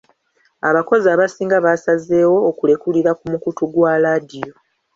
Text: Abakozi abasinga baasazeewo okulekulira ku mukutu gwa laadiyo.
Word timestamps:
Abakozi 0.69 1.07
abasinga 1.13 1.57
baasazeewo 1.65 2.37
okulekulira 2.49 3.11
ku 3.19 3.25
mukutu 3.31 3.63
gwa 3.73 3.93
laadiyo. 4.03 4.53